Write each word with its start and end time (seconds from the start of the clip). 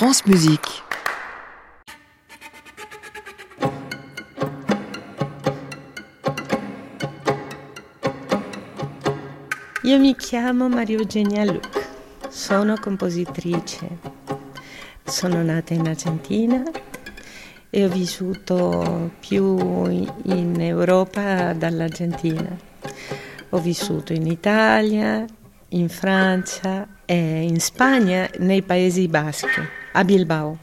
France 0.00 0.22
Musique. 0.24 0.72
Io 9.82 9.98
mi 9.98 10.16
chiamo 10.16 10.70
Maria 10.70 10.96
Eugenia 10.96 11.44
Luc, 11.44 11.86
sono 12.30 12.78
compositrice. 12.80 13.98
Sono 15.04 15.42
nata 15.42 15.74
in 15.74 15.86
Argentina 15.86 16.62
e 17.68 17.84
ho 17.84 17.88
vissuto 17.90 19.10
più 19.20 19.84
in 19.86 20.56
Europa 20.60 21.52
dall'Argentina. 21.52 22.56
Ho 23.50 23.58
vissuto 23.58 24.14
in 24.14 24.26
Italia, 24.26 25.26
in 25.68 25.90
Francia 25.90 26.88
e 27.04 27.42
in 27.42 27.60
Spagna, 27.60 28.26
nei 28.38 28.62
Paesi 28.62 29.06
Baschi, 29.06 29.78
a 29.94 30.04
Bilbao. 30.04 30.56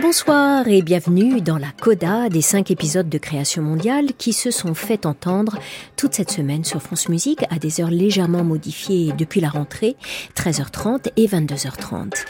Bonsoir 0.00 0.68
et 0.68 0.80
bienvenue 0.80 1.42
dans 1.42 1.58
la 1.58 1.70
coda 1.70 2.30
des 2.30 2.40
cinq 2.40 2.70
épisodes 2.70 3.10
de 3.10 3.18
Création 3.18 3.62
mondiale 3.62 4.14
qui 4.16 4.32
se 4.32 4.50
sont 4.50 4.72
fait 4.72 5.04
entendre 5.04 5.58
toute 5.96 6.14
cette 6.14 6.30
semaine 6.30 6.64
sur 6.64 6.80
France 6.80 7.10
Musique 7.10 7.44
à 7.50 7.58
des 7.58 7.80
heures 7.80 7.90
légèrement 7.90 8.42
modifiées 8.42 9.12
depuis 9.12 9.42
la 9.42 9.50
rentrée, 9.50 9.96
13h30 10.34 11.10
et 11.16 11.26
22h30. 11.26 12.24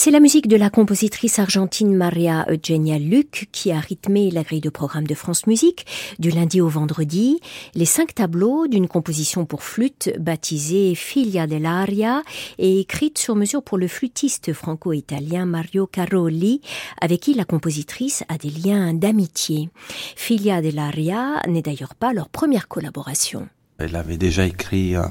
C'est 0.00 0.12
la 0.12 0.20
musique 0.20 0.46
de 0.46 0.56
la 0.56 0.70
compositrice 0.70 1.40
argentine 1.40 1.92
Maria 1.92 2.46
Eugenia 2.48 3.00
Luc 3.00 3.48
qui 3.50 3.72
a 3.72 3.80
rythmé 3.80 4.30
la 4.30 4.44
grille 4.44 4.60
de 4.60 4.70
programme 4.70 5.08
de 5.08 5.14
France 5.16 5.48
Musique 5.48 5.86
du 6.20 6.30
lundi 6.30 6.60
au 6.60 6.68
vendredi, 6.68 7.40
les 7.74 7.84
cinq 7.84 8.14
tableaux 8.14 8.68
d'une 8.68 8.86
composition 8.86 9.44
pour 9.44 9.64
flûte 9.64 10.12
baptisée 10.20 10.94
Figlia 10.94 11.48
dell'aria 11.48 12.22
et 12.58 12.78
écrite 12.78 13.18
sur 13.18 13.34
mesure 13.34 13.60
pour 13.60 13.76
le 13.76 13.88
flûtiste 13.88 14.52
franco-italien 14.52 15.46
Mario 15.46 15.88
Caroli 15.88 16.60
avec 17.00 17.18
qui 17.18 17.34
la 17.34 17.44
compositrice 17.44 18.22
a 18.28 18.38
des 18.38 18.50
liens 18.50 18.94
d'amitié. 18.94 19.68
Figlia 20.14 20.62
dell'aria 20.62 21.42
n'est 21.48 21.62
d'ailleurs 21.62 21.96
pas 21.96 22.12
leur 22.12 22.28
première 22.28 22.68
collaboration. 22.68 23.48
Elle 23.78 23.96
avait 23.96 24.16
déjà 24.16 24.46
écrit 24.46 24.94
euh, 24.94 25.02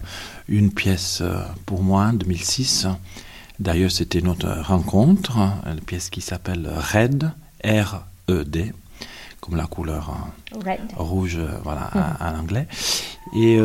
une 0.48 0.72
pièce 0.72 1.20
euh, 1.20 1.42
pour 1.66 1.84
moi 1.84 2.04
en 2.04 2.14
2006. 2.14 2.88
D'ailleurs, 3.60 3.92
c'était 3.92 4.22
notre 4.22 4.48
rencontre, 4.48 5.38
une 5.66 5.82
pièce 5.82 6.10
qui 6.10 6.22
s'appelle 6.22 6.70
Red, 6.94 7.32
R-E-D, 7.64 8.74
comme 9.42 9.56
la 9.56 9.66
couleur 9.66 10.16
euh, 10.56 10.76
rouge 10.96 11.40
voilà, 11.64 11.90
en 12.20 12.40
anglais. 12.40 12.68
Et 13.36 13.60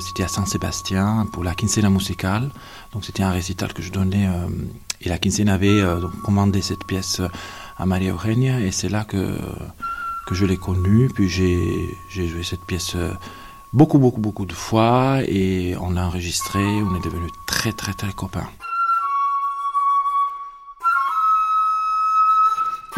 c'était 0.00 0.24
à 0.24 0.28
Saint-Sébastien 0.28 1.26
pour 1.32 1.44
la 1.44 1.54
Quincena 1.54 1.88
musicale. 1.88 2.50
Donc 2.92 3.04
c'était 3.04 3.22
un 3.22 3.30
récital 3.30 3.72
que 3.72 3.82
je 3.82 3.90
donnais 3.90 4.28
et 5.04 5.08
la 5.08 5.18
Quincena 5.18 5.54
avait 5.54 5.80
euh, 5.80 6.00
commandé 6.24 6.62
cette 6.62 6.84
pièce 6.84 7.20
à 7.76 7.86
Maria 7.86 8.12
Eugenia 8.12 8.60
et 8.60 8.70
c'est 8.70 8.88
là 8.88 9.04
que, 9.04 9.36
que 10.26 10.34
je 10.34 10.46
l'ai 10.46 10.56
connue. 10.56 11.08
Puis 11.12 11.28
j'ai 11.28 12.28
joué 12.28 12.42
cette 12.44 12.64
pièce 12.64 12.94
euh, 12.94 13.12
beaucoup, 13.72 13.98
beaucoup, 13.98 14.20
beaucoup 14.20 14.46
de 14.46 14.52
fois 14.52 15.20
et 15.26 15.74
on 15.80 15.90
l'a 15.90 16.06
enregistrée. 16.06 16.64
On 16.64 16.94
est 16.94 17.04
devenus 17.04 17.32
très, 17.46 17.72
très, 17.72 17.94
très 17.94 18.12
copains. 18.12 18.48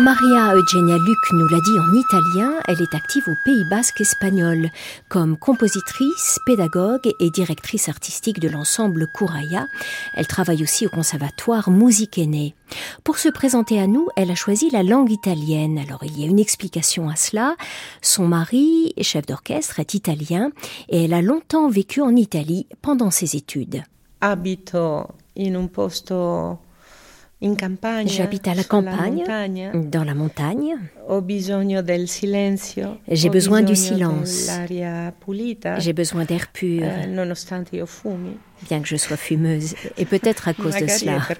Maria 0.00 0.56
Eugenia 0.56 0.98
Luc 0.98 1.18
nous 1.34 1.46
l'a 1.46 1.60
dit 1.60 1.78
en 1.78 1.94
italien, 1.94 2.52
elle 2.66 2.82
est 2.82 2.96
active 2.96 3.28
au 3.28 3.34
Pays 3.44 3.64
Basque 3.70 4.00
espagnol 4.00 4.68
comme 5.08 5.36
compositrice, 5.36 6.40
pédagogue 6.46 7.08
et 7.20 7.30
directrice 7.30 7.88
artistique 7.88 8.40
de 8.40 8.48
l'ensemble 8.48 9.06
Kouraya. 9.06 9.68
Elle 10.16 10.26
travaille 10.26 10.64
aussi 10.64 10.84
au 10.84 10.88
conservatoire 10.88 11.70
Musichene. 11.70 12.50
Pour 13.04 13.18
se 13.18 13.28
présenter 13.28 13.78
à 13.78 13.86
nous, 13.86 14.08
elle 14.16 14.32
a 14.32 14.34
choisi 14.34 14.68
la 14.68 14.82
langue 14.82 15.12
italienne. 15.12 15.78
Alors 15.78 16.02
il 16.02 16.18
y 16.18 16.24
a 16.24 16.28
une 16.28 16.40
explication 16.40 17.08
à 17.08 17.14
cela. 17.14 17.54
Son 18.02 18.26
mari, 18.26 18.94
chef 19.00 19.26
d'orchestre, 19.26 19.78
est 19.78 19.94
italien 19.94 20.50
et 20.88 21.04
elle 21.04 21.14
a 21.14 21.22
longtemps 21.22 21.68
vécu 21.68 22.00
en 22.00 22.16
Italie 22.16 22.66
pendant 22.82 23.12
ses 23.12 23.36
études. 23.36 23.84
Abito 24.20 25.06
in 25.36 25.54
un 25.54 25.68
posto 25.68 26.58
J'habite 28.06 28.48
à 28.48 28.54
la 28.54 28.64
campagne, 28.64 29.24
dans 29.74 30.04
la 30.04 30.14
montagne. 30.14 30.76
J'ai 33.08 33.28
besoin 33.28 33.62
du 33.62 33.76
silence. 33.76 34.50
J'ai 35.78 35.92
besoin 35.92 36.24
d'air 36.24 36.48
pur. 36.48 36.82
Eh, 36.82 37.06
bien 38.68 38.80
que 38.80 38.88
je 38.88 38.96
sois 38.96 39.16
fumeuse, 39.18 39.74
et 39.98 40.06
peut-être 40.06 40.48
à 40.48 40.54
cause 40.54 40.76
de 40.76 40.86
cela. 40.86 41.18
E 41.18 41.34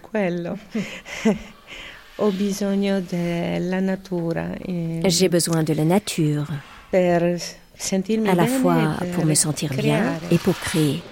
J'ai 5.09 5.28
besoin 5.28 5.62
de 5.62 5.72
la 5.72 5.84
nature. 5.84 6.47
À 6.93 8.34
la 8.34 8.47
fois 8.47 8.97
pour 9.14 9.25
me 9.25 9.34
sentir 9.34 9.70
bien 9.70 10.12
et 10.31 10.38
pour 10.38 10.54
créer. 10.59 11.03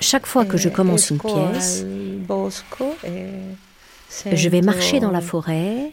Chaque 0.00 0.26
fois 0.26 0.44
que 0.44 0.56
je 0.56 0.68
commence 0.68 1.10
une 1.10 1.18
pièce, 1.18 1.84
je 4.32 4.48
vais 4.48 4.60
marcher 4.60 5.00
dans 5.00 5.10
la 5.10 5.20
forêt, 5.20 5.92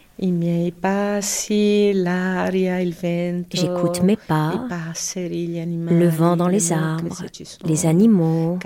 j'écoute 3.52 4.02
mes 4.02 4.16
pas, 4.16 4.68
le 4.68 6.08
vent 6.08 6.36
dans 6.36 6.48
les 6.48 6.72
arbres, 6.72 7.24
les 7.64 7.86
animaux, 7.86 8.58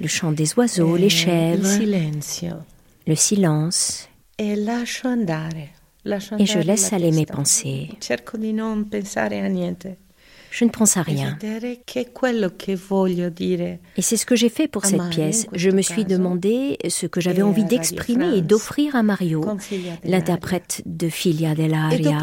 le 0.00 0.06
chant 0.06 0.32
des 0.32 0.54
oiseaux, 0.54 0.96
les 0.96 1.10
chèvres, 1.10 1.66
le 3.06 3.14
silence, 3.14 4.08
et 4.38 4.56
je 6.46 6.58
laisse 6.60 6.92
aller 6.92 7.10
mes 7.10 7.26
pensées. 7.26 7.90
Je 10.50 10.64
ne 10.64 10.70
pense 10.70 10.96
à 10.96 11.02
rien. 11.02 11.36
Et 13.96 14.02
c'est 14.02 14.16
ce 14.16 14.26
que 14.26 14.36
j'ai 14.36 14.48
fait 14.48 14.68
pour 14.68 14.84
cette 14.84 15.08
pièce. 15.10 15.46
Je 15.52 15.70
me 15.70 15.82
suis 15.82 16.04
demandé 16.04 16.78
ce 16.88 17.06
que 17.06 17.20
j'avais 17.20 17.42
envie 17.42 17.64
d'exprimer 17.64 18.36
et 18.36 18.42
d'offrir 18.42 18.96
à 18.96 19.02
Mario, 19.02 19.44
l'interprète 20.04 20.82
de 20.86 21.08
Filia 21.08 21.54
dell'Aria. 21.54 22.18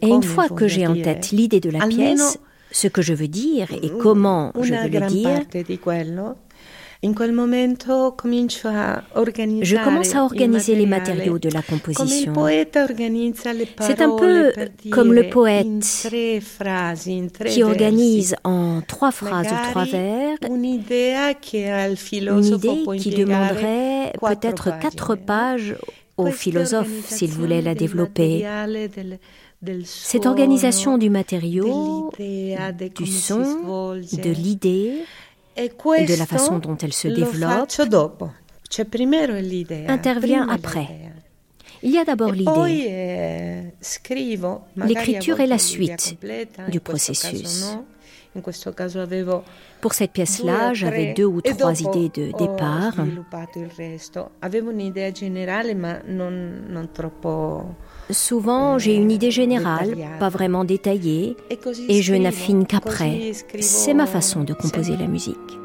Et 0.00 0.08
une 0.08 0.22
fois 0.22 0.48
que 0.48 0.68
j'ai 0.68 0.86
en 0.86 0.94
tête 0.94 1.30
l'idée 1.32 1.60
de 1.60 1.70
la 1.70 1.86
pièce, 1.86 2.38
ce 2.70 2.88
que 2.88 3.02
je 3.02 3.12
veux 3.14 3.28
dire 3.28 3.68
et 3.82 3.90
comment 4.00 4.52
je 4.60 4.74
veux 4.74 4.88
le 4.88 5.06
dire, 5.06 5.40
je 7.02 7.08
commence 9.84 10.14
à 10.14 10.22
organiser 10.22 10.76
les 10.76 10.86
matériaux 10.86 11.38
de 11.38 11.48
la 11.48 11.62
composition. 11.62 12.32
C'est 13.80 14.00
un 14.00 14.16
peu 14.16 14.52
comme 14.90 15.12
le 15.12 15.28
poète 15.28 16.08
qui 17.46 17.62
organise 17.64 18.36
en 18.44 18.80
trois 18.86 19.10
phrases 19.10 19.48
ou 19.48 19.70
trois 19.70 19.84
vers 19.84 20.38
une 20.48 20.64
idée 20.64 21.16
qui 21.42 21.64
demanderait 23.10 24.12
peut-être 24.20 24.78
quatre 24.78 25.16
pages 25.16 25.74
au 26.16 26.26
philosophe 26.26 27.06
s'il 27.06 27.30
voulait 27.30 27.62
la 27.62 27.74
développer. 27.74 28.46
Cette 29.84 30.26
organisation 30.26 30.98
du 30.98 31.10
matériau, 31.10 32.10
du 32.18 33.06
son, 33.06 33.94
de 33.94 34.30
l'idée, 34.30 35.04
et 35.62 36.04
de 36.06 36.14
la 36.18 36.26
façon 36.26 36.58
dont 36.58 36.76
elle 36.76 36.92
se 36.92 37.08
développe 37.08 37.70
intervient 39.88 40.48
après. 40.48 40.88
Il 41.84 41.90
y 41.90 41.98
a 41.98 42.04
d'abord 42.04 42.30
l'idée. 42.32 42.84
Eh, 42.86 43.62
L'écriture 44.76 45.40
est 45.40 45.46
la 45.46 45.58
suite 45.58 46.16
du 46.70 46.80
processus. 46.80 47.76
Pour 49.80 49.92
cette 49.94 50.12
pièce-là, 50.12 50.72
j'avais 50.74 51.12
deux 51.12 51.26
ou 51.26 51.40
trois 51.42 51.80
idées 51.80 52.08
de 52.08 52.32
départ. 52.38 52.94
Souvent, 58.10 58.78
j'ai 58.78 58.94
une 58.94 59.10
idée 59.10 59.30
générale, 59.30 59.96
pas 60.18 60.28
vraiment 60.28 60.64
détaillée, 60.64 61.36
et 61.88 62.02
je 62.02 62.14
n'affine 62.14 62.66
qu'après. 62.66 63.32
C'est 63.60 63.94
ma 63.94 64.06
façon 64.06 64.44
de 64.44 64.52
composer 64.52 64.96
la 64.96 65.06
musique. 65.06 65.61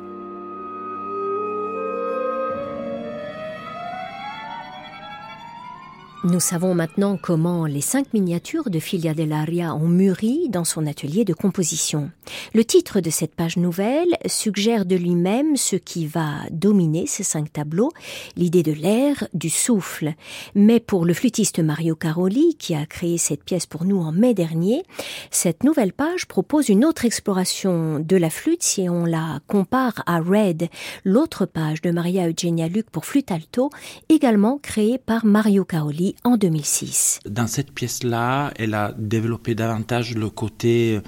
Nous 6.23 6.39
savons 6.39 6.73
maintenant 6.73 7.15
comment 7.15 7.67
les 7.67 7.79
cinq 7.79 8.11
miniatures 8.11 8.71
de 8.71 8.79
Filia 8.79 9.13
dell'Aria 9.13 9.75
ont 9.75 9.87
mûri 9.87 10.49
dans 10.49 10.63
son 10.63 10.87
atelier 10.87 11.25
de 11.25 11.33
composition. 11.33 12.09
Le 12.55 12.65
titre 12.65 13.01
de 13.01 13.11
cette 13.11 13.35
page 13.35 13.55
nouvelle 13.55 14.17
suggère 14.25 14.85
de 14.85 14.95
lui-même 14.95 15.55
ce 15.55 15.75
qui 15.75 16.07
va 16.07 16.39
dominer 16.49 17.05
ces 17.05 17.21
cinq 17.23 17.53
tableaux, 17.53 17.91
l'idée 18.35 18.63
de 18.63 18.71
l'air, 18.71 19.27
du 19.35 19.51
souffle. 19.51 20.15
Mais 20.55 20.79
pour 20.79 21.05
le 21.05 21.13
flûtiste 21.13 21.59
Mario 21.59 21.95
Caroli, 21.95 22.55
qui 22.57 22.73
a 22.73 22.87
créé 22.87 23.19
cette 23.19 23.43
pièce 23.43 23.67
pour 23.67 23.85
nous 23.85 23.99
en 23.99 24.11
mai 24.11 24.33
dernier, 24.33 24.81
cette 25.29 25.63
nouvelle 25.63 25.93
page 25.93 26.25
propose 26.25 26.69
une 26.69 26.83
autre 26.83 27.05
exploration 27.05 27.99
de 27.99 28.17
la 28.17 28.31
flûte 28.31 28.63
si 28.63 28.89
on 28.89 29.05
la 29.05 29.39
compare 29.45 30.01
à 30.07 30.19
Red, 30.19 30.67
l'autre 31.05 31.45
page 31.45 31.81
de 31.81 31.91
Maria 31.91 32.27
Eugenia 32.27 32.67
Luc 32.67 32.89
pour 32.89 33.05
flûte 33.05 33.31
alto, 33.31 33.69
également 34.09 34.57
créée 34.57 34.97
par 34.97 35.23
Mario 35.23 35.63
Caroli 35.63 36.06
en 36.23 36.37
2006. 36.37 37.19
Dans 37.25 37.47
cette 37.47 37.71
pièce-là, 37.71 38.51
elle 38.57 38.73
a 38.73 38.93
développé 38.97 39.55
davantage 39.55 40.15
le 40.15 40.29
côté 40.29 40.99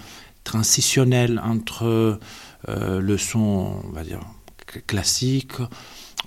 transitionnel 0.44 1.42
entre 1.44 2.20
euh, 2.68 3.00
le 3.00 3.18
son, 3.18 3.82
classique, 4.88 5.54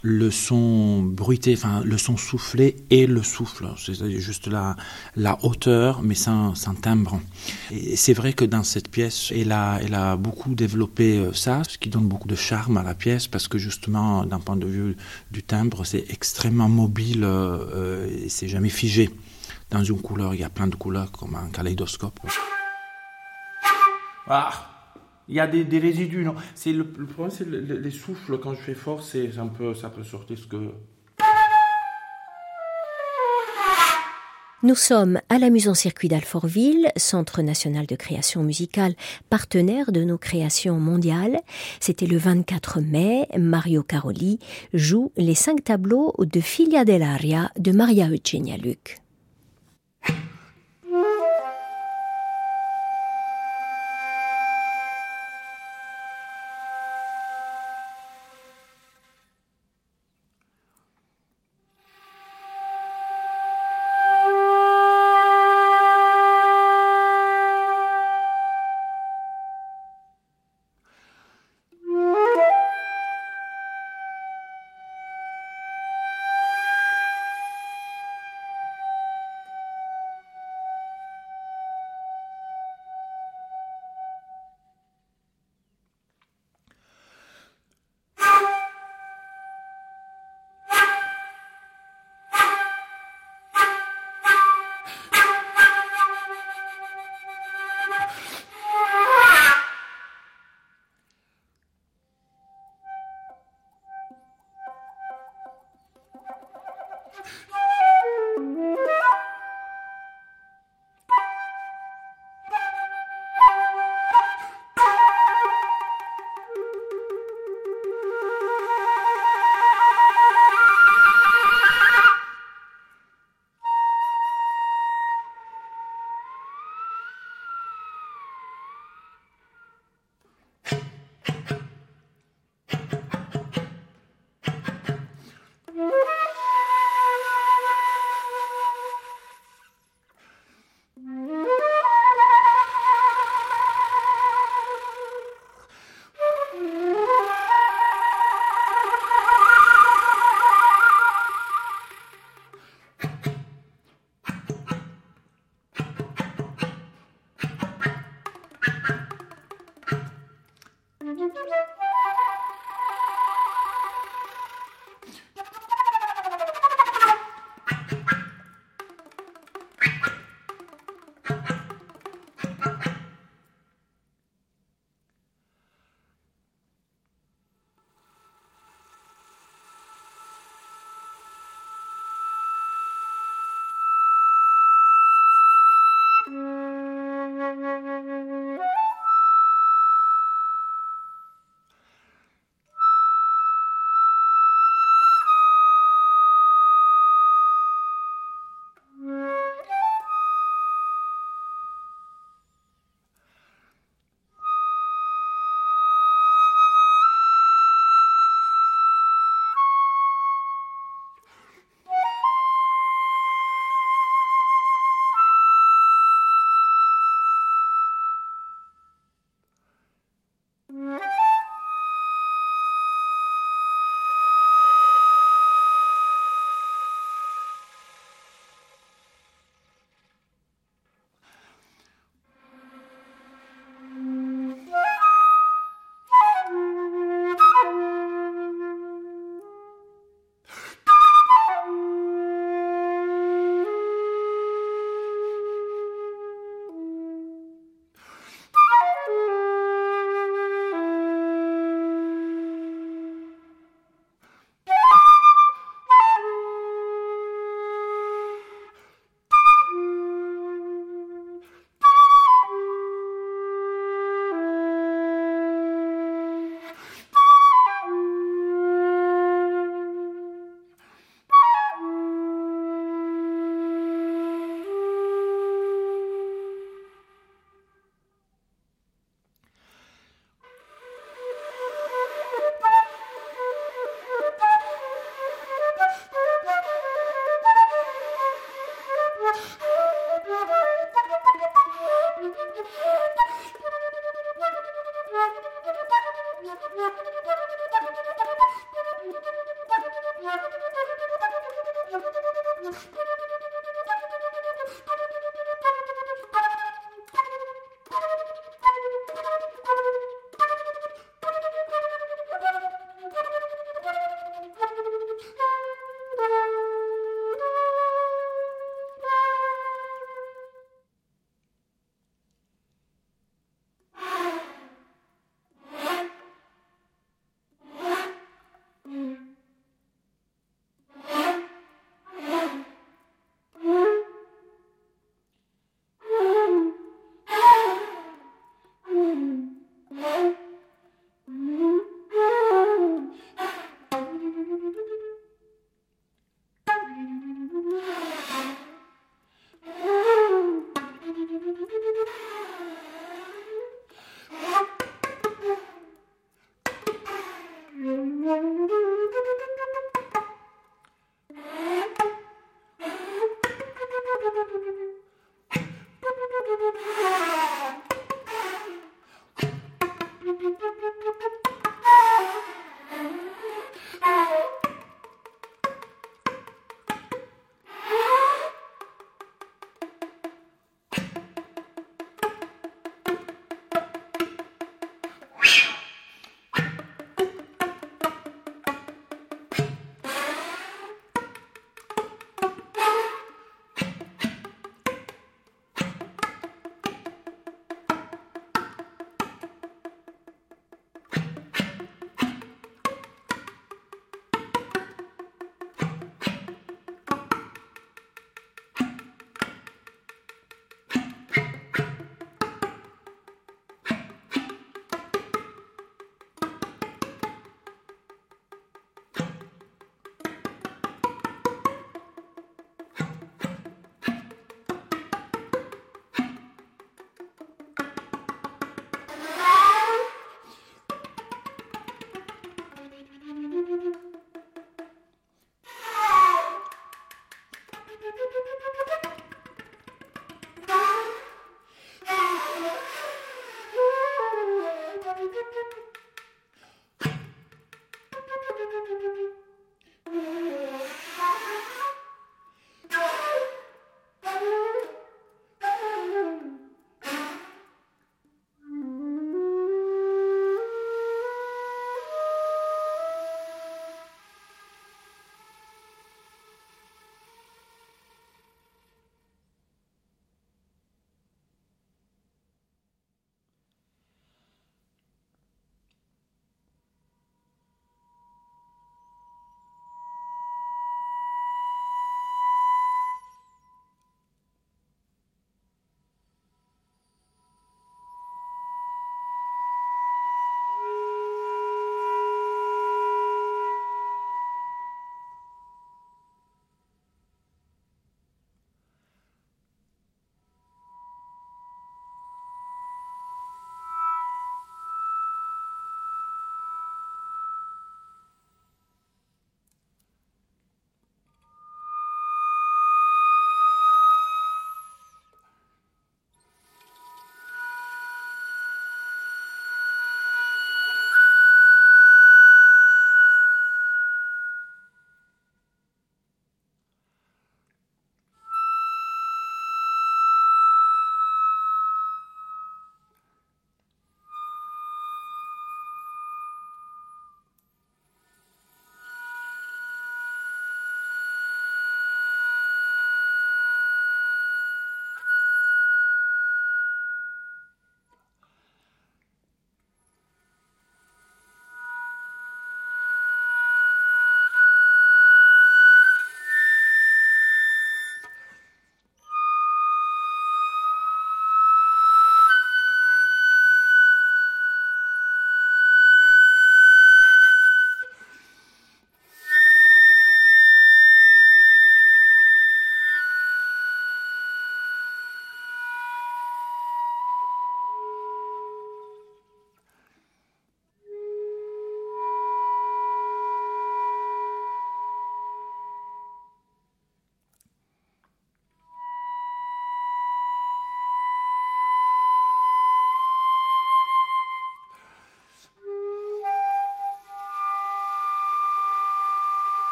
le 0.00 0.30
son 0.30 1.02
bruité, 1.02 1.54
enfin 1.54 1.82
le 1.84 1.98
son 1.98 2.16
soufflé 2.16 2.76
et 2.90 3.06
le 3.06 3.22
souffle. 3.22 3.68
C'est 3.76 4.18
juste 4.18 4.48
la, 4.48 4.76
la 5.16 5.38
hauteur, 5.44 6.02
mais 6.02 6.14
sans, 6.14 6.54
timbre. 6.80 7.20
Et 7.70 7.96
c'est 7.96 8.14
vrai 8.14 8.32
que 8.32 8.44
dans 8.44 8.64
cette 8.64 8.90
pièce, 8.90 9.32
elle 9.34 9.52
a, 9.52 9.78
elle 9.82 9.94
a 9.94 10.16
beaucoup 10.16 10.54
développé 10.54 11.18
euh, 11.18 11.32
ça, 11.32 11.62
ce 11.68 11.78
qui 11.78 11.88
donne 11.88 12.08
beaucoup 12.08 12.28
de 12.28 12.34
charme 12.34 12.78
à 12.78 12.82
la 12.82 12.94
pièce, 12.94 13.28
parce 13.28 13.46
que 13.46 13.58
justement, 13.58 14.24
d'un 14.24 14.40
point 14.40 14.56
de 14.56 14.66
vue 14.66 14.96
du 15.30 15.42
timbre, 15.42 15.84
c'est 15.84 16.04
extrêmement 16.10 16.68
mobile 16.68 17.22
euh, 17.24 18.08
et 18.24 18.28
c'est 18.28 18.48
jamais 18.48 18.70
figé. 18.70 19.10
Dans 19.70 19.84
une 19.84 20.00
couleur, 20.00 20.34
il 20.34 20.40
y 20.40 20.44
a 20.44 20.50
plein 20.50 20.66
de 20.66 20.74
couleurs 20.74 21.12
comme 21.12 21.34
un 21.34 21.48
kaléidoscope. 21.50 22.20
Ah 24.26 24.71
il 25.28 25.36
y 25.36 25.40
a 25.40 25.46
des, 25.46 25.78
résidus, 25.78 26.24
non 26.24 26.34
C'est 26.54 26.72
le, 26.72 26.84
problème, 26.84 27.30
c'est 27.30 27.48
les 27.48 27.90
souffles. 27.90 28.38
Quand 28.38 28.54
je 28.54 28.60
fais 28.60 28.74
fort, 28.74 29.02
c'est 29.02 29.30
ça 29.32 29.44
peut 29.90 30.04
sortir 30.04 30.38
ce 30.38 30.46
que. 30.46 30.72
Nous 34.64 34.76
sommes 34.76 35.20
à 35.28 35.40
la 35.40 35.48
en 35.48 35.74
Circuit 35.74 36.06
d'Alfortville, 36.06 36.92
Centre 36.94 37.42
national 37.42 37.86
de 37.86 37.96
création 37.96 38.44
musicale, 38.44 38.94
partenaire 39.28 39.90
de 39.90 40.04
nos 40.04 40.18
créations 40.18 40.78
mondiales. 40.78 41.40
C'était 41.80 42.06
le 42.06 42.16
24 42.16 42.80
mai. 42.80 43.26
Mario 43.36 43.82
Caroli 43.82 44.38
joue 44.72 45.10
les 45.16 45.34
cinq 45.34 45.64
tableaux 45.64 46.14
de 46.20 46.40
Filia 46.40 46.84
dell'Aria 46.84 47.50
de 47.58 47.72
Maria 47.72 48.08
Eugenia 48.08 48.56
Luc. 48.56 49.01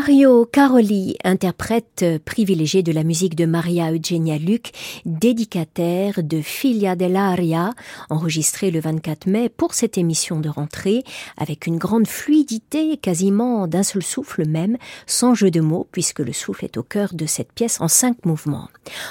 Mario 0.00 0.46
Caroli, 0.46 1.18
interprète 1.24 2.06
privilégié 2.24 2.82
de 2.82 2.90
la 2.90 3.04
musique 3.04 3.34
de 3.34 3.44
Maria 3.44 3.92
Eugenia 3.92 4.38
Luc, 4.38 4.70
dédicataire 5.04 6.22
de 6.22 6.40
Figlia 6.40 6.96
dell'Aria, 6.96 7.74
enregistré 8.08 8.70
le 8.70 8.80
24 8.80 9.26
mai 9.26 9.50
pour 9.50 9.74
cette 9.74 9.98
émission 9.98 10.40
de 10.40 10.48
rentrée, 10.48 11.04
avec 11.36 11.66
une 11.66 11.76
grande 11.76 12.06
fluidité, 12.06 12.96
quasiment 12.96 13.66
d'un 13.66 13.82
seul 13.82 14.02
souffle 14.02 14.48
même, 14.48 14.78
sans 15.06 15.34
jeu 15.34 15.50
de 15.50 15.60
mots, 15.60 15.86
puisque 15.92 16.20
le 16.20 16.32
souffle 16.32 16.64
est 16.64 16.78
au 16.78 16.82
cœur 16.82 17.10
de 17.12 17.26
cette 17.26 17.52
pièce 17.52 17.78
en 17.82 17.88
cinq 17.88 18.24
mouvements. 18.24 18.68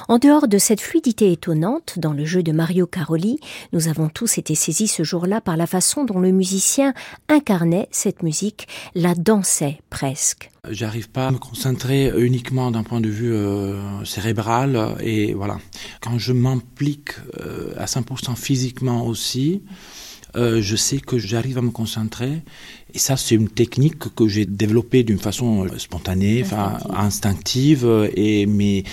En 0.07 0.17
dehors 0.17 0.47
de 0.47 0.57
cette 0.57 0.81
fluidité 0.81 1.31
étonnante, 1.31 1.99
dans 1.99 2.13
le 2.13 2.25
jeu 2.25 2.41
de 2.41 2.51
Mario 2.51 2.87
Caroli, 2.87 3.39
nous 3.73 3.89
avons 3.89 4.09
tous 4.09 4.39
été 4.39 4.55
saisis 4.55 4.87
ce 4.87 5.03
jour-là 5.03 5.39
par 5.39 5.55
la 5.55 5.67
façon 5.67 6.03
dont 6.03 6.19
le 6.19 6.31
musicien 6.31 6.95
incarnait 7.27 7.87
cette 7.91 8.23
musique, 8.23 8.67
la 8.95 9.13
dansait 9.13 9.81
presque. 9.91 10.49
J'arrive 10.79 11.09
pas 11.09 11.27
à 11.27 11.31
me 11.31 11.37
concentrer 11.37 12.09
uniquement 12.17 12.71
d'un 12.71 12.83
point 12.83 13.01
de 13.01 13.09
vue 13.09 13.33
euh, 13.33 14.05
cérébral 14.05 14.95
et 15.01 15.33
voilà. 15.33 15.59
Quand 15.99 16.17
je 16.17 16.31
m'implique 16.31 17.15
euh, 17.41 17.73
à 17.75 17.83
100% 17.83 18.37
physiquement 18.37 19.05
aussi, 19.05 19.61
euh, 20.37 20.61
je 20.61 20.77
sais 20.77 20.99
que 20.99 21.17
j'arrive 21.17 21.57
à 21.57 21.61
me 21.61 21.71
concentrer. 21.71 22.43
Et 22.93 22.97
ça, 22.97 23.17
c'est 23.17 23.35
une 23.35 23.49
technique 23.49 24.15
que 24.15 24.29
j'ai 24.29 24.45
développée 24.45 25.03
d'une 25.03 25.19
façon 25.19 25.67
spontanée, 25.77 26.45
instinctive. 26.91 28.09
Et 28.15 28.45
mais 28.45 28.85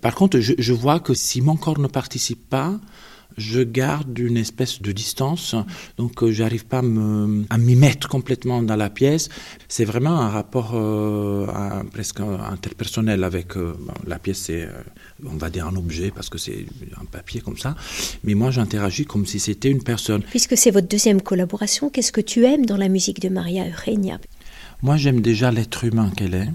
par 0.00 0.14
contre, 0.14 0.40
je, 0.40 0.54
je 0.56 0.72
vois 0.72 1.00
que 1.00 1.12
si 1.12 1.42
mon 1.42 1.56
corps 1.56 1.78
ne 1.78 1.86
participe 1.86 2.48
pas, 2.48 2.80
je 3.36 3.60
garde 3.60 4.18
une 4.18 4.36
espèce 4.36 4.80
de 4.80 4.92
distance, 4.92 5.54
donc 5.98 6.22
euh, 6.22 6.32
j'arrive 6.32 6.64
pas 6.66 6.78
à 6.78 7.58
m'y 7.58 7.76
mettre 7.76 8.08
complètement 8.08 8.62
dans 8.62 8.76
la 8.76 8.90
pièce. 8.90 9.28
C'est 9.68 9.84
vraiment 9.84 10.20
un 10.20 10.28
rapport 10.28 10.72
euh, 10.74 11.46
presque 11.92 12.20
interpersonnel 12.20 13.24
avec 13.24 13.56
euh, 13.56 13.74
la 14.06 14.18
pièce. 14.18 14.38
C'est, 14.38 14.68
on 15.24 15.36
va 15.36 15.50
dire 15.50 15.66
un 15.66 15.76
objet 15.76 16.10
parce 16.10 16.28
que 16.28 16.38
c'est 16.38 16.66
un 17.00 17.04
papier 17.04 17.40
comme 17.40 17.58
ça, 17.58 17.74
mais 18.24 18.34
moi 18.34 18.50
j'interagis 18.50 19.04
comme 19.04 19.26
si 19.26 19.38
c'était 19.38 19.70
une 19.70 19.82
personne. 19.82 20.22
Puisque 20.22 20.56
c'est 20.56 20.70
votre 20.70 20.88
deuxième 20.88 21.20
collaboration, 21.20 21.90
qu'est-ce 21.90 22.12
que 22.12 22.20
tu 22.20 22.44
aimes 22.44 22.66
dans 22.66 22.76
la 22.76 22.88
musique 22.88 23.20
de 23.20 23.28
Maria 23.28 23.64
Eugenia? 23.68 24.18
Moi 24.82 24.96
j'aime 24.96 25.20
déjà 25.20 25.50
l'être 25.50 25.84
humain 25.84 26.10
qu'elle 26.16 26.34
est. 26.34 26.48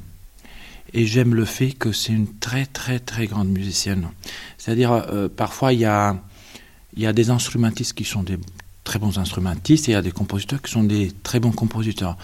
Et 0.94 1.06
j'aime 1.06 1.36
le 1.36 1.46
fait 1.46 1.72
que 1.72 1.94
c'est 1.94 2.12
une 2.12 2.28
très 2.40 2.66
très 2.66 3.00
très 3.00 3.26
grande 3.26 3.48
musicienne. 3.48 4.10
C'est-à-dire, 4.58 5.08
parfois 5.38 5.72
il 5.72 5.80
y 5.80 5.86
a, 5.86 6.22
il 6.96 7.04
y 7.04 7.08
a 7.08 7.14
des 7.14 7.30
instrumentistes 7.30 7.94
qui 7.94 8.04
sont 8.04 8.24
des 8.24 8.38
très 8.84 9.00
bons 9.00 9.18
instrumentistes 9.20 9.88
et 9.88 9.92
il 9.92 9.96
y 9.96 9.98
a 9.98 10.02
des 10.02 10.12
compositeurs 10.12 10.62
qui 10.62 10.72
sont 10.72 10.84
des 10.84 11.12
très 11.24 11.40
bons 11.40 11.52
compositeurs. 11.52 12.18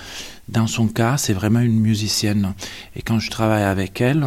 Dans 0.49 0.67
son 0.67 0.87
cas, 0.87 1.17
c'est 1.17 1.33
vraiment 1.33 1.59
une 1.59 1.79
musicienne. 1.79 2.53
Et 2.95 3.01
quand 3.01 3.19
je 3.19 3.29
travaille 3.29 3.63
avec 3.63 4.01
elle, 4.01 4.25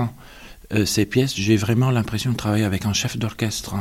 euh, 0.73 0.87
ces 0.87 1.05
pièces, 1.05 1.35
j'ai 1.35 1.57
vraiment 1.57 1.91
l'impression 1.91 2.31
de 2.31 2.37
travailler 2.37 2.65
avec 2.65 2.87
un 2.87 2.93
chef 2.93 3.19
d'orchestre. 3.19 3.75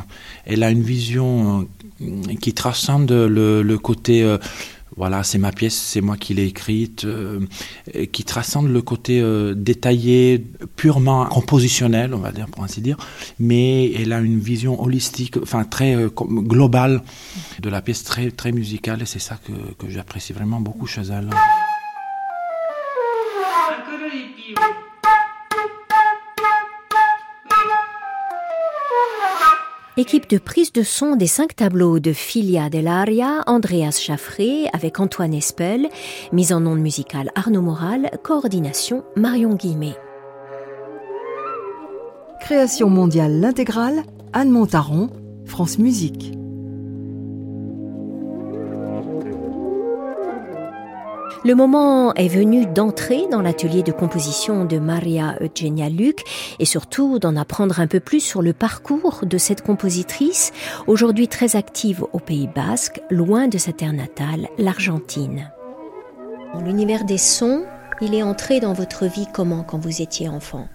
Elle 0.46 0.64
a 0.64 0.72
une 0.72 0.82
vision 0.82 1.68
euh, 2.02 2.36
qui 2.42 2.54
transcende 2.54 3.12
le, 3.12 3.78
côté 3.78 4.24
euh, 4.24 4.40
voilà, 4.98 5.24
c'est 5.24 5.38
ma 5.38 5.52
pièce, 5.52 5.76
c'est 5.76 6.02
moi 6.02 6.18
qui 6.18 6.34
l'ai 6.34 6.46
écrite, 6.46 7.06
euh, 7.06 7.40
qui 8.12 8.24
transcende 8.24 8.70
le 8.70 8.82
côté 8.82 9.22
euh, 9.22 9.54
détaillé, 9.56 10.44
purement 10.76 11.26
compositionnel, 11.26 12.14
on 12.14 12.20
va 12.20 12.32
dire 12.32 12.48
pour 12.48 12.64
ainsi 12.64 12.82
dire, 12.82 12.98
mais 13.40 13.92
elle 13.94 14.14
a 14.14 14.20
une 14.20 14.40
vision 14.40 14.82
holistique, 14.82 15.38
enfin 15.42 15.64
très 15.64 15.96
euh, 15.96 16.10
globale 16.10 17.02
de 17.62 17.70
la 17.70 17.82
pièce, 17.82 18.04
très 18.04 18.32
très 18.32 18.52
musicale, 18.52 19.02
et 19.02 19.06
c'est 19.06 19.20
ça 19.20 19.38
que, 19.38 19.52
que 19.84 19.90
j'apprécie 19.90 20.34
vraiment 20.34 20.60
beaucoup 20.60 20.88
chez 20.88 21.02
elle. 21.02 21.30
Équipe 30.00 30.30
de 30.30 30.38
prise 30.38 30.72
de 30.72 30.82
son 30.82 31.18
des 31.18 31.28
cinq 31.28 31.58
tableaux 31.58 32.00
de 32.00 32.14
Filia 32.14 32.70
dell'Aria, 32.70 33.44
Andreas 33.48 34.00
Chaffré 34.02 34.70
avec 34.72 34.98
Antoine 35.02 35.34
Espel, 35.34 35.90
mise 36.32 36.54
en 36.54 36.66
onde 36.66 36.80
musicale 36.80 37.32
Arnaud 37.36 37.62
Moral, 37.62 38.10
coordination 38.24 39.04
Marion 39.18 39.56
Guillemet. 39.56 39.98
Création 42.40 42.90
mondiale 42.90 43.42
l'intégrale, 43.42 44.04
Anne 44.32 44.52
Montaron, 44.52 45.10
France 45.44 45.78
Musique. 45.78 46.39
Le 51.46 51.56
moment 51.56 52.14
est 52.16 52.28
venu 52.28 52.66
d'entrer 52.66 53.26
dans 53.32 53.42
l'atelier 53.42 53.82
de 53.82 53.94
composition 53.94 54.66
de 54.66 54.78
Maria 54.78 55.38
Eugenia 55.40 55.88
Luc 55.88 56.24
et 56.60 56.66
surtout 56.66 57.18
d'en 57.18 57.38
apprendre 57.38 57.80
un 57.80 57.88
peu 57.88 58.02
plus 58.02 58.20
sur 58.20 58.42
le 58.42 58.52
parcours 58.52 59.22
de 59.24 59.38
cette 59.38 59.62
compositrice, 59.62 60.52
aujourd'hui 60.86 61.30
très 61.30 61.56
active 61.56 62.06
au 62.12 62.20
Pays 62.20 62.50
Basque, 62.54 63.00
loin 63.10 63.48
de 63.48 63.58
sa 63.58 63.72
terre 63.72 63.94
natale, 63.94 64.50
l'Argentine. 64.58 65.50
L'univers 66.66 67.06
des 67.06 67.18
sons, 67.18 67.64
il 68.02 68.14
est 68.16 68.24
entré 68.24 68.60
dans 68.60 68.74
votre 68.74 69.06
vie 69.06 69.28
comment 69.34 69.64
quand 69.64 69.80
vous 69.80 70.02
étiez 70.02 70.28
enfant? 70.28 70.68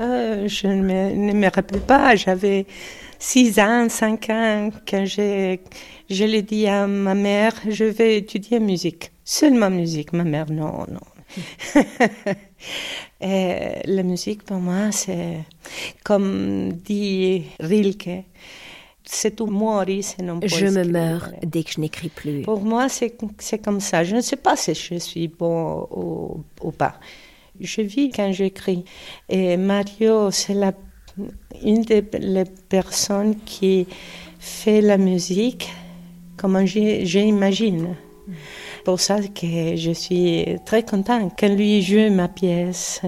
Euh, 0.00 0.48
Je 0.48 0.66
ne 0.66 0.82
me, 0.82 1.14
ne 1.14 1.32
me, 1.32 1.48
rappelle 1.48 1.80
pas, 1.80 2.16
j'avais 2.16 2.66
6 3.20 3.60
ans, 3.60 3.88
5 3.88 4.30
ans, 4.30 4.70
quand 4.88 5.04
je, 5.04 5.58
je 6.10 6.24
l'ai 6.24 6.42
dit 6.42 6.66
à 6.66 6.86
ma 6.86 7.14
mère, 7.14 7.54
je 7.68 7.84
vais 7.84 8.18
étudier 8.18 8.60
musique. 8.60 9.12
Seulement 9.24 9.70
musique, 9.70 10.12
ma 10.12 10.24
mère, 10.24 10.50
non, 10.50 10.86
non. 10.88 11.00
Et 13.20 13.82
la 13.84 14.02
musique, 14.02 14.44
pour 14.44 14.58
moi, 14.58 14.90
c'est 14.92 15.44
comme 16.04 16.72
dit 16.72 17.44
Rilke, 17.60 18.24
c'est 19.04 19.36
tout 19.36 19.46
mourir, 19.46 20.04
c'est 20.04 20.22
non 20.22 20.40
Je 20.42 20.66
me 20.66 20.84
meurs 20.84 21.30
dès 21.42 21.62
que 21.62 21.72
je 21.72 21.80
n'écris 21.80 22.08
plus. 22.08 22.42
Pour 22.42 22.62
moi, 22.62 22.88
c'est 22.88 23.16
comme 23.62 23.80
ça. 23.80 24.04
Je 24.04 24.16
ne 24.16 24.20
sais 24.20 24.36
pas 24.36 24.56
si 24.56 24.74
je 24.74 24.94
suis 24.96 25.28
bon 25.28 25.86
ou, 25.90 26.44
ou 26.62 26.70
pas. 26.70 26.94
Je 27.60 27.82
vis 27.82 28.10
quand 28.10 28.32
j'écris. 28.32 28.84
Et 29.28 29.56
Mario, 29.56 30.30
c'est 30.30 30.54
la, 30.54 30.72
une 31.62 31.82
des 31.82 32.04
les 32.20 32.44
personnes 32.44 33.36
qui 33.44 33.86
fait 34.38 34.80
la 34.80 34.96
musique 34.96 35.68
comme 36.38 36.64
j'imagine 36.64 37.96
pour 38.84 39.00
ça 39.00 39.18
que 39.18 39.76
je 39.76 39.90
suis 39.92 40.46
très 40.64 40.82
contente 40.82 41.32
quand 41.38 41.54
lui 41.54 41.82
joue 41.82 42.10
ma 42.10 42.28
pièce. 42.28 43.02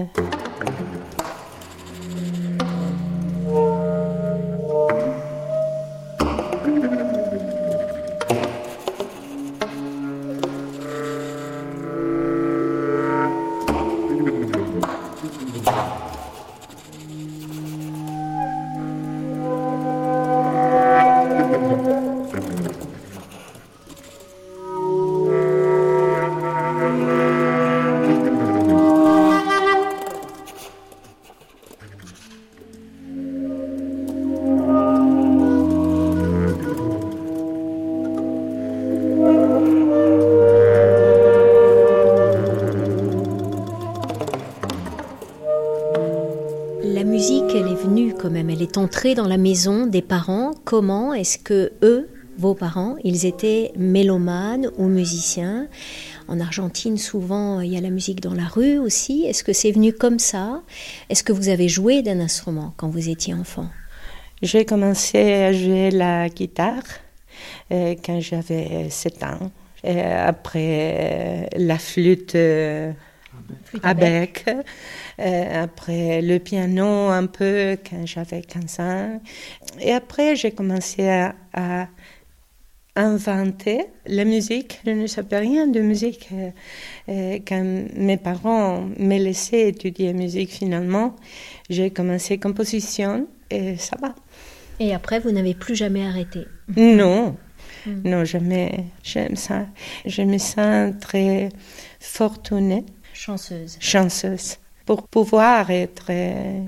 Dans 49.15 49.27
la 49.27 49.37
maison 49.37 49.85
des 49.85 50.01
parents, 50.01 50.53
comment 50.63 51.13
est-ce 51.13 51.37
que 51.37 51.71
eux, 51.81 52.09
vos 52.37 52.53
parents, 52.53 52.95
ils 53.03 53.25
étaient 53.25 53.71
mélomanes 53.75 54.69
ou 54.77 54.87
musiciens? 54.87 55.67
En 56.27 56.39
Argentine, 56.39 56.97
souvent, 56.97 57.59
il 57.61 57.73
y 57.73 57.77
a 57.77 57.81
la 57.81 57.89
musique 57.89 58.21
dans 58.21 58.33
la 58.33 58.45
rue 58.45 58.77
aussi. 58.77 59.25
Est-ce 59.25 59.43
que 59.43 59.53
c'est 59.53 59.71
venu 59.71 59.93
comme 59.93 60.19
ça? 60.19 60.61
Est-ce 61.09 61.23
que 61.23 61.33
vous 61.33 61.49
avez 61.49 61.67
joué 61.67 62.01
d'un 62.01 62.19
instrument 62.19 62.73
quand 62.77 62.89
vous 62.89 63.09
étiez 63.09 63.33
enfant? 63.33 63.67
J'ai 64.41 64.65
commencé 64.65 65.19
à 65.19 65.53
jouer 65.53 65.91
la 65.91 66.29
guitare 66.29 66.83
euh, 67.71 67.95
quand 68.03 68.19
j'avais 68.19 68.89
7 68.89 69.23
ans. 69.23 69.51
Et 69.83 69.99
après, 69.99 71.49
la 71.55 71.77
flûte, 71.77 72.35
euh, 72.35 72.91
à 73.83 73.93
bec. 73.93 74.45
Euh, 75.21 75.63
après 75.63 76.19
le 76.21 76.39
piano 76.39 77.09
un 77.09 77.27
peu 77.27 77.77
quand 77.87 78.05
j'avais 78.07 78.41
15 78.41 78.79
ans. 78.79 79.21
Et 79.79 79.91
après, 79.91 80.35
j'ai 80.35 80.51
commencé 80.51 81.07
à, 81.53 81.87
inventé 82.95 83.85
la 84.07 84.25
musique. 84.25 84.81
Je 84.85 84.91
ne 84.91 85.05
savais 85.05 85.37
rien 85.37 85.67
de 85.67 85.79
musique. 85.79 86.29
Quand 87.07 87.85
mes 87.95 88.17
parents 88.17 88.89
me 88.97 89.17
laissaient 89.17 89.69
étudier 89.69 90.13
musique 90.13 90.49
finalement, 90.49 91.15
j'ai 91.69 91.91
commencé 91.91 92.37
composition 92.37 93.27
et 93.49 93.77
ça 93.77 93.97
va. 94.01 94.15
Et 94.79 94.93
après, 94.93 95.19
vous 95.19 95.31
n'avez 95.31 95.53
plus 95.53 95.75
jamais 95.75 96.05
arrêté? 96.05 96.47
Non, 96.75 97.37
hmm. 97.85 98.01
non, 98.03 98.25
jamais. 98.25 98.85
J'aime 99.03 99.35
ça. 99.35 99.67
Je 100.05 100.23
me 100.23 100.39
sens 100.39 100.93
très 100.99 101.49
fortunée. 101.99 102.85
Chanceuse. 103.13 103.77
Chanceuse 103.79 104.57
pour 104.91 105.07
pouvoir 105.07 105.71
être 105.71 106.11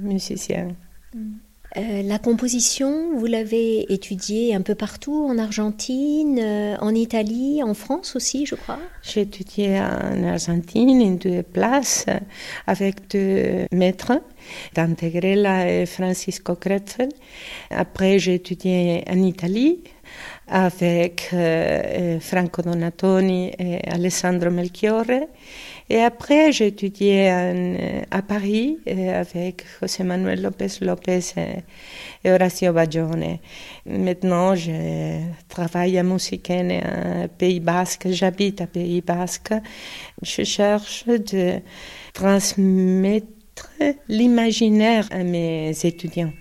musicien. 0.02 0.70
Hmm. 1.14 1.34
Euh, 1.76 2.04
la 2.04 2.20
composition, 2.20 3.18
vous 3.18 3.26
l'avez 3.26 3.92
étudiée 3.92 4.56
un 4.56 4.62
peu 4.62 4.76
partout, 4.76 5.26
en 5.28 5.38
Argentine, 5.38 6.40
euh, 6.40 6.78
en 6.80 6.96
Italie, 6.96 7.62
en 7.64 7.74
France 7.74 8.16
aussi, 8.16 8.46
je 8.46 8.56
crois 8.56 8.80
J'ai 9.02 9.22
étudié 9.22 9.78
en 9.82 10.24
Argentine, 10.24 11.02
en 11.02 11.16
deux 11.16 11.44
places, 11.44 12.06
avec 12.66 13.10
deux 13.10 13.66
maîtres, 13.74 14.22
Dante 14.74 15.04
Grella 15.04 15.70
et 15.70 15.86
Francisco 15.86 16.56
Kretzel. 16.56 17.10
Après, 17.72 18.20
j'ai 18.20 18.36
étudié 18.36 19.04
en 19.10 19.22
Italie 19.22 19.80
avec 20.48 21.30
euh, 21.34 22.20
Franco 22.20 22.62
Donatoni 22.62 23.52
et 23.58 23.80
Alessandro 23.90 24.50
Melchiorre. 24.50 25.28
Et 25.90 26.02
après, 26.02 26.52
j'ai 26.52 26.68
étudié 26.68 27.30
à 27.30 28.22
Paris 28.22 28.78
euh, 28.88 29.22
avec 29.22 29.66
José 29.82 30.04
Manuel 30.04 30.42
López 30.42 30.80
López 30.82 31.34
et, 32.24 32.32
Horacio 32.32 32.72
Bagione. 32.72 33.40
Maintenant, 33.86 34.56
je 34.56 35.20
travaille 35.50 35.98
à 35.98 36.04
Musicaine 36.04 36.72
à 36.72 37.28
Pays 37.28 37.60
Basque, 37.60 38.08
j'habite 38.10 38.62
à 38.62 38.68
Pays 38.68 39.02
Basque. 39.02 39.54
Je 40.22 40.44
cherche 40.44 41.06
de 41.06 41.60
transmettre 42.14 43.28
l'imaginaire 44.08 45.08
à 45.12 45.24
mes 45.24 45.72
étudiants. 45.84 46.32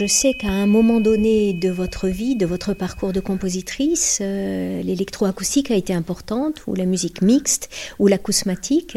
Je 0.00 0.06
sais 0.06 0.32
qu'à 0.32 0.48
un 0.48 0.64
moment 0.64 0.98
donné 0.98 1.52
de 1.52 1.68
votre 1.68 2.08
vie, 2.08 2.34
de 2.34 2.46
votre 2.46 2.72
parcours 2.72 3.12
de 3.12 3.20
compositrice, 3.20 4.20
euh, 4.22 4.82
l'électroacoustique 4.82 5.70
a 5.70 5.74
été 5.74 5.92
importante, 5.92 6.62
ou 6.66 6.74
la 6.74 6.86
musique 6.86 7.20
mixte, 7.20 7.68
ou 7.98 8.06
l'acousmatique. 8.06 8.96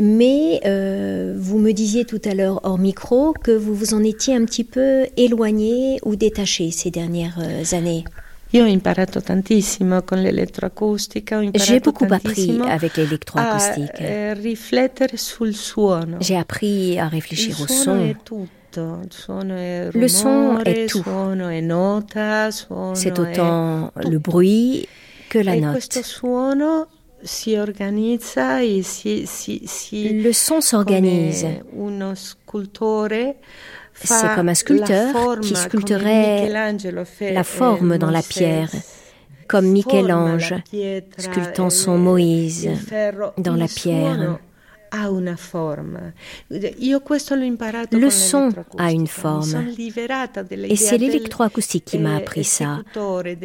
Mais 0.00 0.62
euh, 0.64 1.36
vous 1.38 1.58
me 1.58 1.72
disiez 1.72 2.06
tout 2.06 2.20
à 2.24 2.32
l'heure 2.32 2.60
hors 2.62 2.78
micro 2.78 3.34
que 3.34 3.50
vous 3.50 3.74
vous 3.74 3.92
en 3.92 4.02
étiez 4.02 4.34
un 4.34 4.46
petit 4.46 4.64
peu 4.64 5.04
éloigné 5.18 5.98
ou 6.02 6.16
détaché 6.16 6.70
ces 6.70 6.90
dernières 6.90 7.38
euh, 7.38 7.76
années. 7.76 8.04
J'ai 11.56 11.80
beaucoup 11.80 12.06
appris 12.10 12.58
avec 12.62 12.96
l'électroacoustique. 12.96 14.00
J'ai 16.20 16.36
appris 16.38 16.98
à 16.98 17.08
réfléchir 17.08 17.60
au 17.60 17.66
son. 17.66 18.14
Le 18.76 20.08
son 20.08 20.58
est 20.64 20.88
tout. 20.88 21.04
C'est 22.94 23.18
autant 23.18 23.92
le 23.96 24.18
bruit 24.18 24.88
que 25.28 25.38
la 25.38 25.56
note. 25.56 25.98
Le 29.94 30.32
son 30.32 30.60
s'organise. 30.60 31.46
C'est 33.94 34.34
comme 34.34 34.48
un 34.48 34.54
sculpteur 34.54 35.40
qui 35.40 35.54
sculpterait 35.54 36.48
la 37.20 37.44
forme 37.44 37.98
dans 37.98 38.10
la 38.10 38.22
pierre, 38.22 38.70
comme 39.46 39.66
Michel-Ange 39.66 40.54
sculptant 41.18 41.70
son 41.70 41.98
Moïse 41.98 42.70
dans 43.38 43.54
la 43.54 43.68
pierre. 43.68 44.38
Le 47.92 48.10
son 48.10 48.50
a 48.78 48.92
une 48.92 49.06
forme. 49.06 49.64
Et 50.68 50.76
c'est 50.76 50.98
l'électroacoustique 50.98 51.84
qui 51.84 51.98
m'a 51.98 52.16
appris 52.16 52.44
ça, 52.44 52.80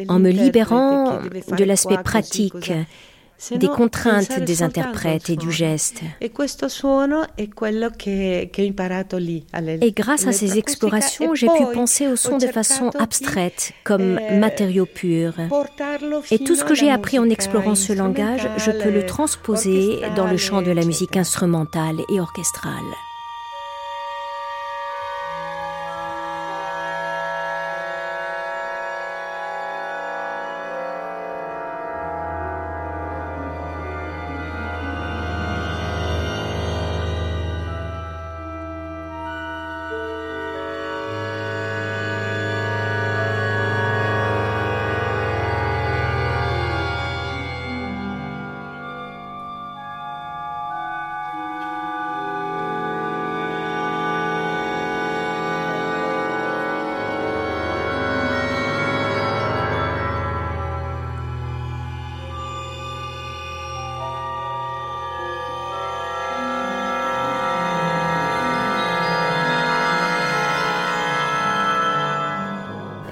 en 0.08 0.18
me 0.18 0.30
libérant 0.30 1.20
de 1.22 1.64
l'aspect 1.64 1.98
pratique 1.98 2.72
des 3.52 3.68
contraintes 3.68 4.40
des 4.40 4.62
interprètes 4.62 5.30
et 5.30 5.36
du 5.36 5.50
geste. 5.50 6.02
Et 6.20 6.30
grâce 9.92 10.26
à 10.26 10.32
ces 10.32 10.58
explorations, 10.58 11.34
j'ai 11.34 11.46
pu 11.46 11.64
penser 11.72 12.08
au 12.08 12.16
son 12.16 12.38
de 12.38 12.46
façon 12.46 12.90
abstraite, 12.98 13.72
comme 13.84 14.18
eh, 14.18 14.38
matériau 14.38 14.86
pur. 14.86 15.34
Et 16.30 16.38
tout 16.38 16.56
ce 16.56 16.64
que 16.64 16.74
j'ai 16.74 16.90
appris 16.90 17.18
en 17.18 17.28
explorant 17.28 17.74
ce 17.74 17.92
langage, 17.92 18.48
je 18.58 18.70
peux 18.70 18.90
le 18.90 19.06
transposer 19.06 20.00
dans 20.16 20.26
le 20.26 20.36
champ 20.36 20.62
de 20.62 20.72
la 20.72 20.84
musique 20.84 21.16
instrumentale 21.16 21.96
et 22.12 22.20
orchestrale. 22.20 22.74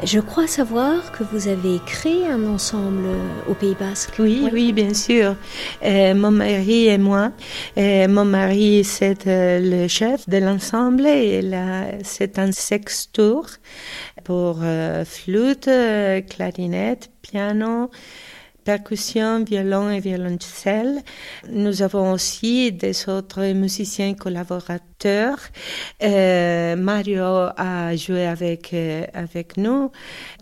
Je 0.06 0.20
crois 0.20 0.46
savoir 0.46 1.10
que 1.10 1.24
vous 1.24 1.48
avez 1.48 1.80
créé 1.84 2.28
un 2.28 2.46
ensemble 2.46 3.08
au 3.48 3.54
Pays 3.54 3.74
Basque. 3.74 4.14
Oui, 4.20 4.48
oui, 4.52 4.72
bien 4.72 4.94
sûr. 4.94 5.34
Euh, 5.82 6.14
mon 6.14 6.30
mari 6.30 6.86
et 6.86 6.96
moi. 6.96 7.32
Euh, 7.76 8.06
mon 8.06 8.24
mari, 8.24 8.84
c'est 8.84 9.26
euh, 9.26 9.58
le 9.58 9.88
chef 9.88 10.28
de 10.28 10.36
l'ensemble 10.36 11.08
et 11.08 11.42
c'est 12.04 12.38
un 12.38 12.52
sextour 12.52 13.48
pour 14.22 14.60
flûte, 15.04 15.68
clarinette, 16.30 17.10
piano, 17.22 17.90
percussion, 18.66 19.44
violon 19.44 19.90
et 19.90 20.00
violoncelle. 20.00 20.98
Nous 21.48 21.82
avons 21.82 22.12
aussi 22.12 22.72
des 22.72 23.08
autres 23.08 23.44
musiciens 23.52 24.14
collaborateurs. 24.14 25.38
Euh, 26.02 26.74
Mario 26.74 27.22
a 27.56 27.94
joué 27.94 28.26
avec, 28.26 28.74
euh, 28.74 29.04
avec 29.14 29.56
nous. 29.56 29.92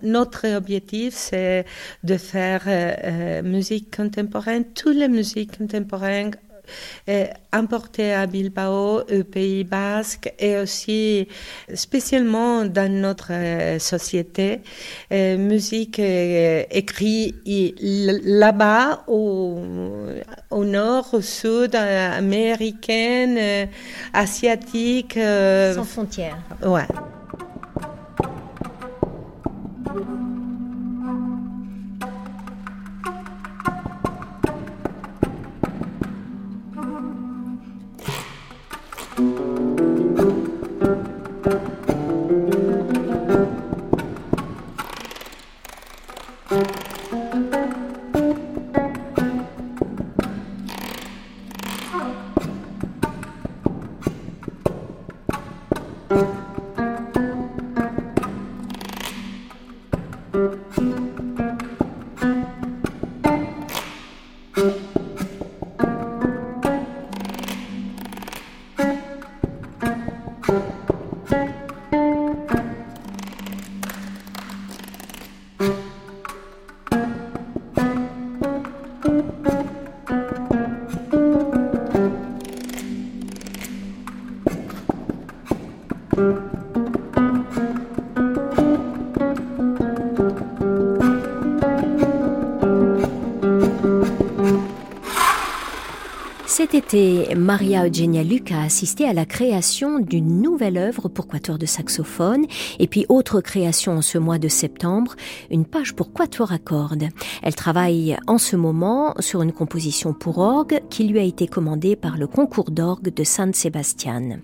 Notre 0.03 0.57
objectif, 0.57 1.13
c'est 1.13 1.67
de 2.03 2.17
faire 2.17 2.63
euh, 2.67 3.43
musique 3.43 3.95
contemporaine, 3.95 4.65
toutes 4.73 4.97
les 4.97 5.09
musiques 5.09 5.59
contemporaines 5.59 6.35
importée 7.53 8.13
à 8.13 8.27
Bilbao, 8.27 9.01
au 9.01 9.25
Pays 9.25 9.65
Basque 9.65 10.33
et 10.39 10.59
aussi 10.59 11.29
spécialement 11.75 12.65
dans 12.65 12.91
notre 12.91 13.33
société, 13.79 14.61
musique 15.11 15.99
écrite 15.99 17.35
là-bas 18.25 19.05
au, 19.07 19.59
au 20.51 20.65
nord, 20.65 21.15
au 21.15 21.21
sud, 21.21 21.75
américaine, 21.75 23.69
asiatique. 24.13 25.19
Sans 25.75 25.85
frontières. 25.85 26.39
Ouais. 26.65 26.87
été 96.95 97.14
Maria 97.37 97.87
Eugenia 97.87 98.23
Luc 98.23 98.53
a 98.53 98.63
assisté 98.63 99.09
à 99.09 99.13
la 99.13 99.25
création 99.25 99.99
d'une 99.99 100.41
nouvelle 100.41 100.77
œuvre 100.77 101.09
pour 101.09 101.27
quatuor 101.27 101.59
de 101.59 101.67
saxophone 101.67 102.47
et 102.79 102.87
puis 102.87 103.07
autre 103.09 103.41
création 103.41 103.93
en 103.93 104.03
ce 104.03 104.19
mois 104.19 104.39
de 104.39 104.49
septembre, 104.49 105.17
une 105.51 105.65
page 105.65 105.95
pour 105.95 106.13
quatuor 106.13 106.53
à 106.53 106.59
cordes. 106.59 107.09
Elle 107.43 107.55
travaille 107.55 108.17
en 108.27 108.39
ce 108.39 108.57
moment 108.57 109.15
sur 109.19 109.43
une 109.43 109.53
composition 109.53 110.13
pour 110.13 110.39
orgue 110.39 110.81
qui 110.91 111.05
lui 111.05 111.19
a 111.19 111.23
été 111.23 111.47
commandée 111.47 111.97
par 111.97 112.19
le 112.19 112.27
concours 112.27 112.71
d'orgue 112.71 113.13
de 113.13 113.25
San 113.25 113.53
Sebastian. 113.53 114.39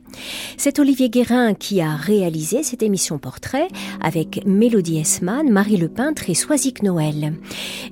C'est 0.57 0.79
Olivier 0.79 1.11
Guérin 1.11 1.55
qui 1.55 1.81
a 1.81 1.95
réalisé 1.95 2.63
cette 2.63 2.83
émission 2.83 3.19
portrait 3.19 3.69
avec 4.01 4.45
Mélodie 4.47 4.99
Esman, 4.99 5.49
Marie 5.51 5.77
Le 5.77 5.89
Peintre 5.89 6.29
et 6.29 6.35
Soisic 6.35 6.83
Noël. 6.83 7.35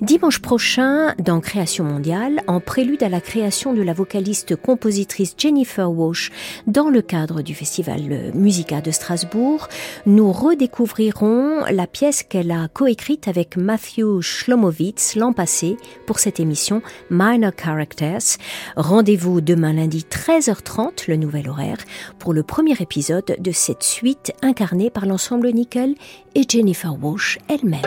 Dimanche 0.00 0.40
prochain, 0.40 1.14
dans 1.18 1.40
Création 1.40 1.84
mondiale, 1.84 2.42
en 2.46 2.60
prélude 2.60 3.02
à 3.02 3.08
la 3.08 3.20
création 3.20 3.74
de 3.74 3.82
la 3.82 3.92
vocaliste 3.92 4.56
compositrice 4.56 4.87
Jennifer 5.36 5.90
Walsh 5.90 6.30
dans 6.66 6.88
le 6.88 7.02
cadre 7.02 7.42
du 7.42 7.54
festival 7.54 8.32
Musica 8.34 8.80
de 8.80 8.90
Strasbourg, 8.90 9.68
nous 10.06 10.32
redécouvrirons 10.32 11.64
la 11.70 11.86
pièce 11.86 12.22
qu'elle 12.22 12.50
a 12.50 12.68
coécrite 12.68 13.28
avec 13.28 13.56
Matthew 13.56 14.20
Shlomowitz 14.20 15.16
l'an 15.16 15.32
passé 15.32 15.76
pour 16.06 16.18
cette 16.18 16.40
émission 16.40 16.82
Minor 17.10 17.52
Characters. 17.56 18.38
Rendez-vous 18.76 19.40
demain 19.40 19.72
lundi 19.72 20.06
13h30, 20.10 21.08
le 21.08 21.16
nouvel 21.16 21.48
horaire, 21.48 21.78
pour 22.18 22.32
le 22.32 22.42
premier 22.42 22.76
épisode 22.80 23.36
de 23.38 23.52
cette 23.52 23.82
suite 23.82 24.32
incarnée 24.42 24.90
par 24.90 25.06
l'ensemble 25.06 25.50
Nickel 25.50 25.94
et 26.34 26.44
Jennifer 26.48 26.94
Walsh 27.02 27.38
elle-même. 27.48 27.82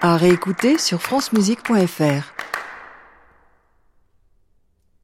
À 0.00 0.16
réécouter 0.16 0.78
sur 0.78 1.02
francemusique.fr. 1.02 2.37